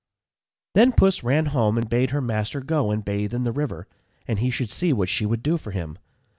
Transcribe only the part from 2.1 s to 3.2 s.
master go and